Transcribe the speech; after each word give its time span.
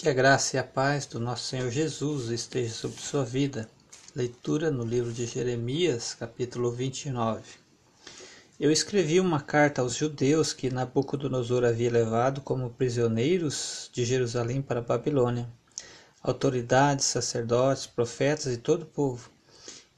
Que 0.00 0.08
a 0.08 0.14
graça 0.14 0.56
e 0.56 0.58
a 0.58 0.64
paz 0.64 1.04
do 1.04 1.20
nosso 1.20 1.44
Senhor 1.44 1.70
Jesus 1.70 2.30
esteja 2.30 2.72
sobre 2.72 3.02
sua 3.02 3.22
vida. 3.22 3.68
Leitura 4.16 4.70
no 4.70 4.82
livro 4.82 5.12
de 5.12 5.26
Jeremias, 5.26 6.14
capítulo 6.14 6.72
29. 6.72 7.42
Eu 8.58 8.72
escrevi 8.72 9.20
uma 9.20 9.42
carta 9.42 9.82
aos 9.82 9.94
judeus 9.94 10.54
que 10.54 10.70
Nabucodonosor 10.70 11.66
havia 11.66 11.90
levado 11.90 12.40
como 12.40 12.70
prisioneiros 12.70 13.90
de 13.92 14.06
Jerusalém 14.06 14.62
para 14.62 14.80
a 14.80 14.82
Babilônia. 14.82 15.46
Autoridades, 16.22 17.04
sacerdotes, 17.04 17.84
profetas 17.84 18.54
e 18.54 18.56
todo 18.56 18.84
o 18.84 18.86
povo. 18.86 19.30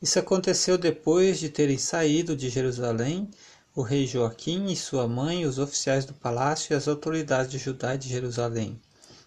Isso 0.03 0.19
aconteceu 0.19 0.77
depois 0.77 1.39
de 1.39 1.49
terem 1.49 1.79
saído 1.79 2.35
de 2.35 2.49
Jerusalém 2.49 3.31
o 3.73 3.83
rei 3.83 4.05
Joaquim 4.09 4.67
e 4.67 4.75
sua 4.75 5.07
mãe, 5.07 5.47
os 5.47 5.61
oficiais 5.61 6.05
do 6.05 6.13
palácio 6.13 6.73
e 6.73 6.77
as 6.77 6.89
autoridades 6.89 7.53
de 7.53 7.59
Judá 7.59 7.95
e 7.95 7.99
de 7.99 8.09
Jerusalém 8.09 8.81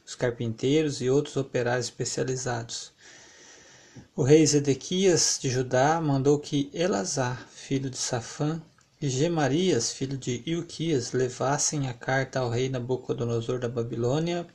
os 0.06 0.16
carpinteiros 0.16 1.02
e 1.02 1.10
outros 1.10 1.36
operários 1.36 1.88
especializados. 1.88 2.94
O 4.16 4.24
rei 4.24 4.46
Zedequias 4.46 5.40
de 5.42 5.50
Judá 5.50 6.00
mandou 6.00 6.40
que 6.40 6.70
Elazar, 6.74 7.48
filho 7.50 7.90
de 7.90 7.98
Safã, 7.98 8.62
e 9.02 9.10
Gemarias, 9.10 9.92
filho 9.92 10.18
de 10.18 10.42
Ilquias, 10.46 11.12
levassem 11.12 11.90
a 11.90 11.94
carta 11.94 12.40
ao 12.40 12.50
rei 12.50 12.70
Nabucodonosor 12.70 13.60
da 13.60 13.68
Babilônia. 13.68 14.48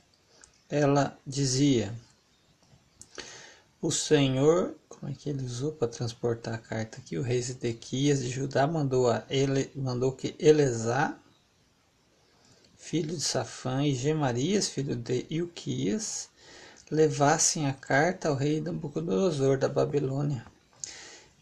Ela 0.69 1.17
dizia: 1.25 1.93
O 3.81 3.91
Senhor, 3.91 4.75
como 4.89 5.11
é 5.11 5.15
que 5.15 5.29
ele 5.29 5.43
usou 5.43 5.71
para 5.71 5.87
transportar 5.87 6.55
a 6.55 6.57
carta 6.57 6.97
aqui? 6.97 7.17
O 7.17 7.21
rei 7.21 7.41
Zedequias 7.41 8.23
de 8.23 8.29
Judá 8.29 8.65
mandou, 8.65 9.09
a 9.09 9.23
ele, 9.29 9.71
mandou 9.75 10.11
que 10.11 10.35
Elazar, 10.39 11.20
filho 12.81 13.15
de 13.15 13.21
Safã, 13.21 13.85
e 13.85 13.93
Gemarias, 13.93 14.67
filho 14.67 14.95
de 14.95 15.25
Ilquias, 15.29 16.27
levassem 16.89 17.67
a 17.67 17.73
carta 17.73 18.27
ao 18.27 18.35
rei 18.35 18.59
Nabucodonosor 18.59 19.57
da 19.57 19.69
Babilônia. 19.69 20.43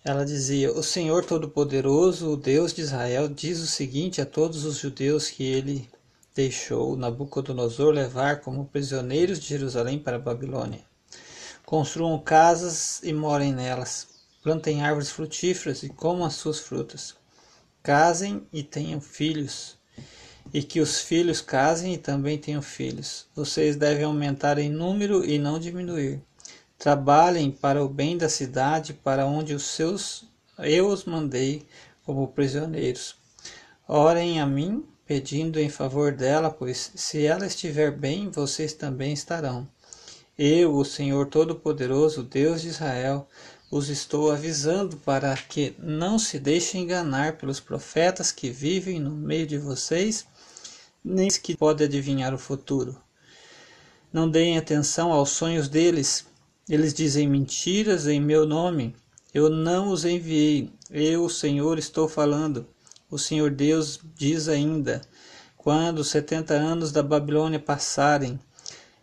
Ela 0.04 0.26
dizia: 0.26 0.72
O 0.74 0.84
Senhor 0.84 1.26
Todo-Poderoso, 1.26 2.34
o 2.34 2.38
Deus 2.38 2.74
de 2.74 2.82
Israel, 2.82 3.30
diz 3.30 3.60
o 3.62 3.66
seguinte 3.66 4.22
a 4.22 4.26
todos 4.26 4.66
os 4.66 4.78
judeus 4.78 5.30
que 5.30 5.44
ele 5.44 5.90
deixou 6.36 6.96
Nabucodonosor 6.98 7.94
levar 7.94 8.42
como 8.42 8.66
prisioneiros 8.66 9.40
de 9.40 9.48
Jerusalém 9.48 9.98
para 9.98 10.18
a 10.18 10.20
Babilônia. 10.20 10.82
Construam 11.66 12.20
casas 12.20 13.00
e 13.02 13.14
morem 13.14 13.54
nelas. 13.54 14.08
Plantem 14.44 14.84
árvores 14.84 15.10
frutíferas 15.10 15.84
e 15.84 15.90
comam 15.90 16.26
as 16.26 16.36
suas 16.36 16.60
frutas. 16.60 17.16
Casem 17.82 18.46
e 18.54 18.62
tenham 18.62 19.02
filhos 19.02 19.79
e 20.54 20.64
que 20.64 20.80
os 20.80 21.00
filhos 21.00 21.42
casem 21.42 21.94
e 21.94 21.98
também 21.98 22.38
tenham 22.38 22.62
filhos. 22.62 23.28
Vocês 23.36 23.76
devem 23.76 24.04
aumentar 24.04 24.58
em 24.58 24.70
número 24.70 25.24
e 25.24 25.38
não 25.38 25.60
diminuir. 25.60 26.22
Trabalhem 26.78 27.52
para 27.52 27.84
o 27.84 27.90
bem 27.90 28.18
da 28.18 28.30
cidade, 28.30 28.94
para 28.94 29.26
onde 29.26 29.54
os 29.54 29.64
seus 29.64 30.26
eu 30.58 30.88
os 30.88 31.06
mandei 31.06 31.66
como 32.06 32.28
prisioneiros. 32.28 33.16
Orem 33.88 34.42
a 34.42 34.46
mim, 34.46 34.84
pedindo 35.06 35.60
em 35.60 35.70
favor 35.70 36.12
dela, 36.12 36.50
pois 36.50 36.92
se 36.96 37.26
ela 37.26 37.46
estiver 37.46 37.92
bem, 37.92 38.30
vocês 38.30 38.74
também 38.74 39.14
estarão. 39.14 39.68
Eu, 40.38 40.76
o 40.76 40.86
Senhor 40.86 41.28
Todo-Poderoso, 41.28 42.24
Deus 42.24 42.62
de 42.62 42.70
Israel, 42.70 43.28
os 43.72 43.90
estou 43.90 44.32
avisando 44.32 44.98
para 44.98 45.36
que 45.36 45.76
não 45.78 46.18
se 46.18 46.40
deixem 46.40 46.84
enganar 46.84 47.38
pelos 47.38 47.60
profetas 47.60 48.32
que 48.32 48.50
vivem 48.50 49.00
no 49.00 49.12
meio 49.12 49.46
de 49.46 49.58
vocês 49.58 50.26
nem 51.04 51.30
que 51.30 51.56
pode 51.56 51.84
adivinhar 51.84 52.34
o 52.34 52.38
futuro. 52.38 52.98
Não 54.12 54.30
deem 54.30 54.58
atenção 54.58 55.12
aos 55.12 55.30
sonhos 55.30 55.70
deles. 55.70 56.26
Eles 56.68 56.94
dizem 56.94 57.28
mentiras 57.28 58.08
em 58.08 58.20
meu 58.20 58.46
nome. 58.46 58.96
Eu 59.34 59.50
não 59.50 59.90
os 59.90 60.06
enviei. 60.06 60.72
Eu, 60.90 61.26
o 61.26 61.30
Senhor, 61.30 61.78
estou 61.78 62.08
falando. 62.08 62.68
O 63.10 63.18
Senhor 63.18 63.52
Deus 63.52 64.00
diz 64.16 64.48
ainda: 64.48 65.02
quando 65.56 66.00
os 66.00 66.10
setenta 66.10 66.54
anos 66.54 66.92
da 66.92 67.04
Babilônia 67.04 67.60
passarem, 67.60 68.40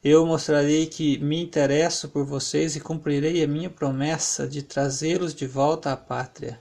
eu 0.02 0.24
mostrarei 0.24 0.86
que 0.86 1.18
me 1.18 1.42
interesso 1.42 2.08
por 2.08 2.24
vocês 2.24 2.76
e 2.76 2.80
cumprirei 2.80 3.42
a 3.42 3.48
minha 3.48 3.68
promessa 3.68 4.46
de 4.46 4.62
trazê-los 4.62 5.34
de 5.34 5.46
volta 5.46 5.92
à 5.92 5.96
pátria. 5.96 6.60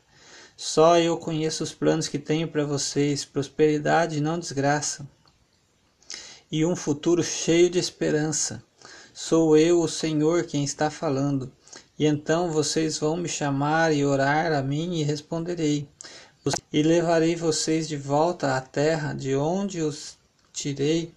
Só 0.58 0.98
eu 0.98 1.18
conheço 1.18 1.64
os 1.64 1.74
planos 1.74 2.08
que 2.08 2.18
tenho 2.18 2.48
para 2.48 2.66
vocês, 2.66 3.26
prosperidade 3.26 4.18
e 4.18 4.22
não 4.22 4.40
desgraça, 4.40 5.08
e 6.52 6.66
um 6.66 6.76
futuro 6.76 7.24
cheio 7.24 7.70
de 7.70 7.80
esperança. 7.80 8.64
Sou 9.14 9.58
eu, 9.58 9.82
o 9.82 9.88
Senhor, 9.88 10.44
quem 10.44 10.64
está 10.64 10.90
falando. 10.90 11.52
E 11.98 12.06
então 12.06 12.52
vocês 12.52 12.98
vão 12.98 13.16
me 13.16 13.30
chamar 13.30 13.94
e 13.94 14.06
orar 14.06 14.52
a 14.52 14.62
mim 14.62 15.00
e 15.00 15.04
responderei. 15.04 15.88
E 16.72 16.84
levarei 16.84 17.36
vocês 17.36 17.88
de 17.88 17.98
volta 17.98 18.56
à 18.56 18.62
terra 18.62 19.14
de 19.14 19.36
onde 19.36 19.82
os 19.82 20.18
tirei 20.54 21.12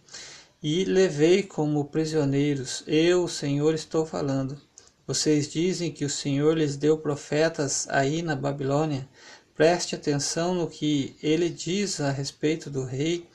e 0.63 0.85
levei 0.85 1.43
como 1.43 1.85
prisioneiros. 1.85 2.83
Eu, 2.87 3.25
o 3.25 3.29
Senhor, 3.29 3.75
estou 3.75 4.07
falando. 4.07 4.59
Vocês 5.07 5.51
dizem 5.51 5.91
que 5.91 6.05
o 6.05 6.11
Senhor 6.11 6.57
lhes 6.57 6.77
deu 6.77 6.99
profetas 6.99 7.87
aí 7.89 8.23
na 8.23 8.37
Babilônia. 8.37 9.09
Preste 9.55 9.95
atenção 9.95 10.55
no 10.55 10.69
que 10.69 11.17
ele 11.23 11.49
diz 11.49 12.01
a 12.01 12.11
respeito 12.11 12.71
do 12.71 12.85
rei 12.85 13.27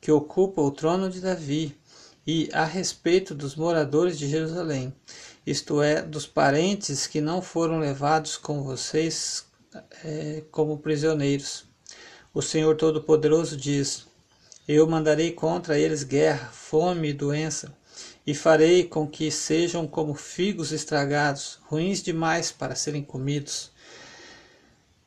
que 0.00 0.12
ocupa 0.12 0.60
o 0.60 0.70
trono 0.70 1.10
de 1.10 1.20
Davi, 1.20 1.76
e 2.26 2.50
a 2.52 2.64
respeito 2.64 3.34
dos 3.34 3.56
moradores 3.56 4.18
de 4.18 4.28
Jerusalém, 4.28 4.92
isto 5.46 5.80
é, 5.80 6.02
dos 6.02 6.26
parentes 6.26 7.06
que 7.06 7.22
não 7.22 7.40
foram 7.40 7.78
levados 7.78 8.36
com 8.36 8.62
vocês 8.62 9.46
é, 10.04 10.42
como 10.50 10.76
prisioneiros. 10.76 11.64
O 12.34 12.42
Senhor 12.42 12.76
Todo-Poderoso 12.76 13.56
diz: 13.56 14.06
Eu 14.68 14.86
mandarei 14.86 15.32
contra 15.32 15.78
eles 15.78 16.04
guerra, 16.04 16.50
fome 16.52 17.08
e 17.08 17.12
doença, 17.14 17.74
e 18.26 18.34
farei 18.34 18.84
com 18.84 19.06
que 19.06 19.30
sejam 19.30 19.86
como 19.86 20.14
figos 20.14 20.70
estragados, 20.70 21.58
ruins 21.62 22.02
demais 22.02 22.52
para 22.52 22.74
serem 22.74 23.02
comidos. 23.02 23.70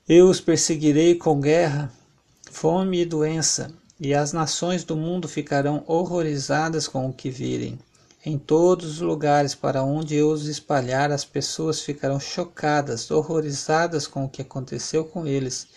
Eu 0.09 0.27
os 0.27 0.41
perseguirei 0.41 1.13
com 1.13 1.39
guerra, 1.39 1.93
fome 2.49 3.01
e 3.01 3.05
doença, 3.05 3.71
e 4.03 4.15
as 4.15 4.33
nações 4.33 4.83
do 4.83 4.95
mundo 4.95 5.27
ficarão 5.27 5.83
horrorizadas 5.85 6.87
com 6.87 7.07
o 7.07 7.13
que 7.13 7.29
virem. 7.29 7.77
Em 8.25 8.35
todos 8.35 8.93
os 8.93 8.99
lugares 8.99 9.53
para 9.53 9.83
onde 9.83 10.15
eu 10.15 10.31
os 10.31 10.47
espalhar, 10.47 11.11
as 11.11 11.23
pessoas 11.23 11.81
ficarão 11.81 12.19
chocadas, 12.19 13.11
horrorizadas 13.11 14.07
com 14.07 14.25
o 14.25 14.29
que 14.29 14.41
aconteceu 14.41 15.05
com 15.05 15.27
eles. 15.27 15.67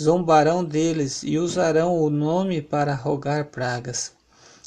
Zombarão 0.00 0.64
deles 0.64 1.24
e 1.24 1.38
usarão 1.38 2.00
o 2.00 2.08
nome 2.08 2.62
para 2.62 2.94
rogar 2.94 3.46
pragas. 3.46 4.12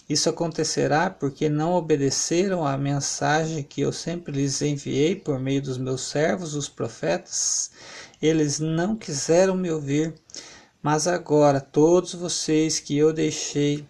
Isso 0.10 0.28
acontecerá 0.28 1.10
porque 1.10 1.48
não 1.48 1.76
obedeceram 1.76 2.68
à 2.68 2.78
mensagem 2.78 3.64
que 3.64 3.80
eu 3.80 3.94
sempre 3.94 4.34
lhes 4.34 4.62
enviei 4.62 5.16
por 5.16 5.40
meio 5.40 5.62
dos 5.62 5.78
meus 5.78 6.02
servos, 6.02 6.54
os 6.54 6.68
profetas. 6.68 7.72
Eles 8.22 8.60
não 8.60 8.94
quiseram 8.94 9.56
me 9.56 9.72
ouvir. 9.72 10.14
Mas 10.82 11.08
agora 11.08 11.60
todos 11.60 12.14
vocês 12.14 12.80
que 12.80 12.98
eu 12.98 13.12
deixei 13.12 13.86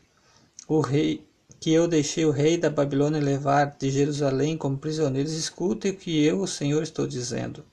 o 0.67 0.81
rei 0.81 1.23
que 1.59 1.73
eu 1.73 1.87
deixei 1.87 2.25
o 2.25 2.31
rei 2.31 2.57
da 2.57 2.69
Babilônia 2.69 3.19
levar 3.19 3.75
de 3.77 3.91
Jerusalém 3.91 4.57
como 4.57 4.77
prisioneiros, 4.77 5.33
escutem 5.33 5.91
o 5.91 5.95
que 5.95 6.23
eu, 6.23 6.39
o 6.41 6.47
Senhor, 6.47 6.81
estou 6.81 7.05
dizendo. 7.05 7.65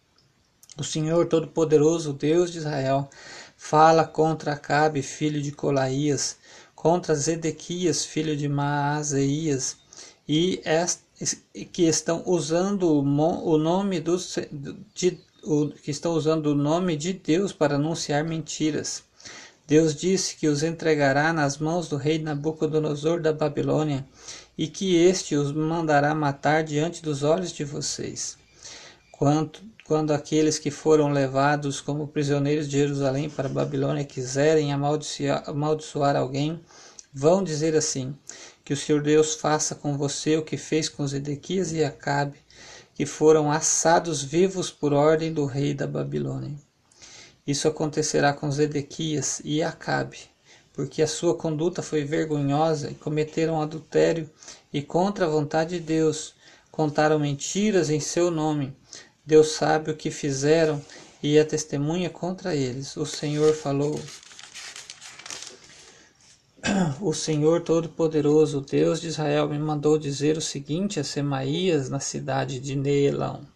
O 0.77 0.83
Senhor 0.83 1.27
Todo-Poderoso, 1.27 2.13
Deus 2.13 2.51
de 2.51 2.59
Israel, 2.59 3.09
fala 3.57 4.05
contra 4.05 4.53
Acabe, 4.53 5.03
filho 5.03 5.41
de 5.41 5.53
Colaías, 5.53 6.37
contra 6.75 7.15
Zedequias, 7.15 8.05
filho 8.05 8.37
de 8.37 8.49
Maazeias, 8.49 9.77
e 10.29 10.61
que 11.73 11.85
estão 11.85 12.23
usando 12.27 12.93
o 12.93 13.59
nome 13.59 14.01
do, 14.01 14.17
de, 14.95 15.19
o, 15.45 15.69
que 15.69 15.93
estão 15.93 16.13
usando 16.13 16.49
o 16.49 16.55
nome 16.55 16.97
de 16.97 17.13
Deus 17.13 17.53
para 17.53 17.77
anunciar 17.77 18.25
mentiras. 18.25 19.05
Deus 19.67 19.97
disse 19.97 20.37
que 20.37 20.47
os 20.47 20.63
entregará 20.63 21.33
nas 21.33 21.59
mãos 21.59 21.89
do 21.89 21.97
rei 21.97 22.21
Nabucodonosor 22.21 23.21
da 23.21 23.33
Babilônia 23.33 24.07
e 24.57 24.69
que 24.69 24.95
este 24.95 25.35
os 25.35 25.51
mandará 25.51 26.15
matar 26.15 26.63
diante 26.63 27.03
dos 27.03 27.25
olhos 27.25 27.51
de 27.51 27.65
vocês. 27.65 28.39
Quanto, 29.11 29.65
quando 29.85 30.13
aqueles 30.13 30.57
que 30.57 30.71
foram 30.71 31.09
levados 31.09 31.81
como 31.81 32.07
prisioneiros 32.07 32.69
de 32.69 32.79
Jerusalém 32.79 33.29
para 33.29 33.49
Babilônia 33.49 34.05
quiserem 34.05 34.73
amaldiçoar 34.73 36.15
alguém, 36.15 36.61
vão 37.13 37.43
dizer 37.43 37.75
assim: 37.75 38.15
Que 38.65 38.73
o 38.73 38.77
Senhor 38.77 39.03
Deus 39.03 39.35
faça 39.35 39.75
com 39.75 39.99
você 39.99 40.37
o 40.37 40.45
que 40.45 40.57
fez 40.57 40.89
com 40.89 41.07
Zedequias 41.07 41.73
e 41.73 41.83
Acabe, 41.83 42.39
que 42.95 43.05
foram 43.05 43.51
assados 43.51 44.23
vivos 44.23 44.71
por 44.71 44.93
ordem 44.93 45.33
do 45.33 45.45
rei 45.45 45.75
da 45.75 45.89
Babilônia. 45.89 46.66
Isso 47.47 47.69
acontecerá 47.69 48.33
com 48.33 48.51
Zedequias 48.51 49.41
e 49.45 49.63
Acabe, 49.63 50.19
porque 50.73 51.01
a 51.01 51.07
sua 51.07 51.35
conduta 51.35 51.81
foi 51.81 52.05
vergonhosa 52.05 52.91
e 52.91 52.95
cometeram 52.95 53.63
adultério 53.63 54.29
e 54.73 54.83
contra 54.83 55.27
a 55.27 55.29
vontade 55.29 55.79
de 55.79 55.85
Deus, 55.85 56.35
contaram 56.73 57.19
mentiras 57.19 57.89
em 57.89 58.01
seu 58.01 58.31
nome. 58.31 58.77
Deus 59.25 59.53
sabe 59.53 59.91
o 59.91 59.97
que 59.97 60.11
fizeram 60.11 60.83
e 61.23 61.39
é 61.39 61.45
testemunha 61.45 62.11
contra 62.11 62.55
eles. 62.55 62.97
O 62.97 63.07
Senhor 63.07 63.55
falou. 63.55 64.01
O 67.01 67.15
Senhor 67.15 67.61
Todo-Poderoso, 67.61 68.61
Deus 68.61 69.01
de 69.01 69.07
Israel, 69.07 69.49
me 69.49 69.59
mandou 69.59 69.97
dizer 69.97 70.37
o 70.37 70.41
seguinte 70.41 70.99
a 70.99 71.05
Semaías 71.05 71.89
na 71.89 72.01
cidade 72.01 72.59
de 72.59 72.75
Neelão. 72.75 73.47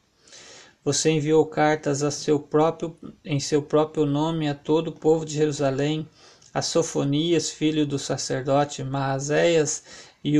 Você 0.82 1.10
enviou 1.10 1.44
cartas 1.44 2.02
a 2.02 2.10
seu 2.10 2.40
próprio, 2.40 2.96
em 3.22 3.38
seu 3.38 3.60
próprio 3.60 4.06
nome 4.06 4.48
a 4.48 4.54
todo 4.54 4.88
o 4.88 4.92
povo 4.92 5.26
de 5.26 5.34
Jerusalém, 5.34 6.08
a 6.54 6.62
Sofonias, 6.62 7.50
filho 7.50 7.86
do 7.86 7.98
sacerdote 7.98 8.82
Maazéias, 8.82 9.82
e, 10.24 10.36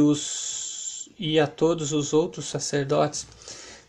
e 1.19 1.39
a 1.39 1.47
todos 1.47 1.93
os 1.93 2.15
outros 2.15 2.47
sacerdotes. 2.47 3.27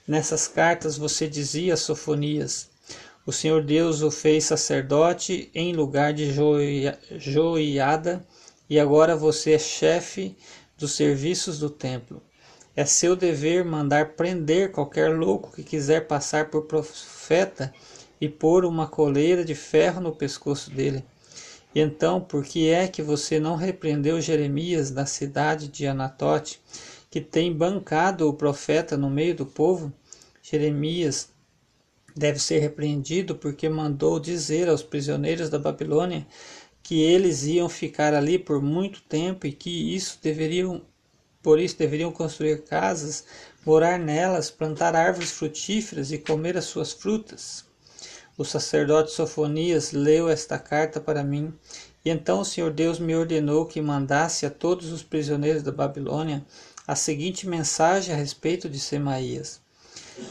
Nessas 0.05 0.45
cartas 0.45 0.97
você 0.97 1.25
dizia 1.25 1.75
a 1.75 1.77
Sofonias: 1.77 2.69
O 3.25 3.31
Senhor 3.31 3.63
Deus 3.63 4.01
o 4.01 4.11
fez 4.11 4.43
sacerdote 4.43 5.49
em 5.55 5.73
lugar 5.73 6.13
de 6.13 6.33
Joiada, 7.17 8.27
e 8.69 8.77
agora 8.77 9.15
você 9.15 9.53
é 9.53 9.59
chefe 9.59 10.35
dos 10.77 10.91
serviços 10.91 11.59
do 11.59 11.69
templo. 11.69 12.21
É 12.75 12.85
seu 12.85 13.15
dever 13.15 13.65
mandar 13.65 14.13
prender 14.13 14.71
qualquer 14.71 15.13
louco 15.13 15.51
que 15.51 15.63
quiser 15.63 16.07
passar 16.07 16.49
por 16.49 16.63
profeta 16.63 17.73
e 18.19 18.29
pôr 18.29 18.63
uma 18.63 18.87
coleira 18.87 19.43
de 19.43 19.53
ferro 19.53 19.99
no 19.99 20.15
pescoço 20.15 20.69
dele. 20.71 21.03
E 21.75 21.79
então, 21.79 22.21
por 22.21 22.45
que 22.45 22.69
é 22.69 22.87
que 22.87 23.01
você 23.01 23.39
não 23.39 23.55
repreendeu 23.55 24.21
Jeremias 24.21 24.91
na 24.91 25.05
cidade 25.05 25.67
de 25.67 25.85
Anatote, 25.85 26.61
que 27.09 27.19
tem 27.19 27.53
bancado 27.53 28.27
o 28.27 28.33
profeta 28.33 28.95
no 28.95 29.09
meio 29.09 29.35
do 29.35 29.45
povo? 29.45 29.91
Jeremias 30.41 31.29
deve 32.15 32.39
ser 32.39 32.59
repreendido 32.59 33.35
porque 33.35 33.67
mandou 33.67 34.19
dizer 34.19 34.69
aos 34.69 34.83
prisioneiros 34.83 35.49
da 35.49 35.59
Babilônia 35.59 36.25
que 36.83 37.01
eles 37.01 37.43
iam 37.45 37.69
ficar 37.69 38.13
ali 38.13 38.37
por 38.37 38.61
muito 38.61 39.01
tempo 39.03 39.47
e 39.47 39.51
que 39.53 39.95
isso 39.95 40.19
deveriam 40.21 40.81
por 41.41 41.59
isso 41.59 41.77
deveriam 41.77 42.11
construir 42.11 42.63
casas, 42.63 43.25
morar 43.65 43.97
nelas, 43.99 44.51
plantar 44.51 44.95
árvores 44.95 45.31
frutíferas 45.31 46.11
e 46.11 46.17
comer 46.17 46.57
as 46.57 46.65
suas 46.65 46.91
frutas. 46.91 47.65
O 48.37 48.43
sacerdote 48.43 49.11
Sofonias 49.11 49.91
leu 49.91 50.29
esta 50.29 50.57
carta 50.57 50.99
para 50.99 51.23
mim, 51.23 51.53
e 52.03 52.09
então 52.09 52.39
o 52.39 52.45
Senhor 52.45 52.71
Deus 52.71 52.97
me 52.99 53.15
ordenou 53.15 53.65
que 53.65 53.81
mandasse 53.81 54.45
a 54.45 54.49
todos 54.49 54.91
os 54.91 55.03
prisioneiros 55.03 55.61
da 55.61 55.71
Babilônia 55.71 56.43
a 56.87 56.95
seguinte 56.95 57.47
mensagem 57.47 58.13
a 58.13 58.17
respeito 58.17 58.67
de 58.67 58.79
Semaías. 58.79 59.61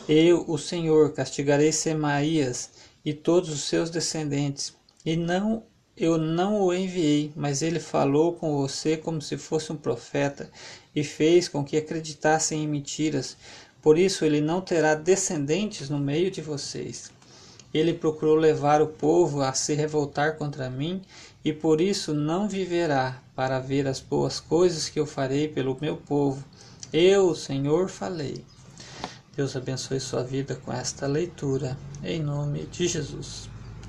Eu, 0.09 0.45
o 0.49 0.59
Senhor, 0.59 1.12
castigarei 1.12 1.73
Semaías 1.73 2.71
e 3.05 3.12
todos 3.12 3.51
os 3.51 3.62
seus 3.65 3.91
descendentes, 3.91 4.75
e 5.07 5.17
não 5.17 5.65
eu 6.00 6.17
não 6.17 6.62
o 6.62 6.73
enviei, 6.73 7.31
mas 7.37 7.61
ele 7.61 7.79
falou 7.79 8.32
com 8.32 8.56
você 8.56 8.97
como 8.97 9.20
se 9.20 9.37
fosse 9.37 9.70
um 9.70 9.76
profeta 9.76 10.50
e 10.97 11.05
fez 11.05 11.47
com 11.47 11.62
que 11.62 11.76
acreditassem 11.76 12.64
em 12.64 12.67
mentiras. 12.67 13.37
Por 13.82 13.99
isso 13.99 14.25
ele 14.25 14.41
não 14.41 14.62
terá 14.62 14.94
descendentes 14.94 15.91
no 15.91 15.99
meio 15.99 16.31
de 16.31 16.41
vocês. 16.41 17.12
Ele 17.73 17.93
procurou 17.93 18.35
levar 18.35 18.81
o 18.81 18.87
povo 18.87 19.43
a 19.43 19.52
se 19.52 19.75
revoltar 19.75 20.38
contra 20.38 20.70
mim 20.70 21.02
e 21.44 21.52
por 21.52 21.82
isso 21.82 22.14
não 22.14 22.49
viverá 22.49 23.23
para 23.37 23.61
ver 23.61 23.87
as 23.87 24.00
boas 24.00 24.41
coisas 24.41 24.88
que 24.88 24.99
eu 24.99 25.05
farei 25.05 25.49
pelo 25.49 25.76
meu 25.82 25.99
povo. 25.99 26.43
Eu, 26.91 27.35
Senhor, 27.35 27.91
falei. 27.91 28.43
Deus 29.37 29.55
abençoe 29.55 30.00
sua 30.00 30.25
vida 30.25 30.55
com 30.64 30.73
esta 30.73 31.06
leitura, 31.06 31.76
em 32.02 32.23
nome 32.23 32.64
de 32.73 32.88
Jesus. 32.88 33.50